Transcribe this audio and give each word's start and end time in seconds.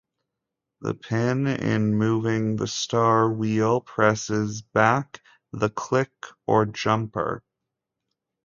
The 0.79 0.95
pin 0.95 1.45
in 1.45 1.93
moving 1.95 2.55
the 2.55 2.65
star 2.65 3.31
wheel 3.31 3.81
presses 3.81 4.63
back 4.63 5.21
the 5.53 5.69
click 5.69 6.09
or 6.47 6.65
jumper. 6.65 7.43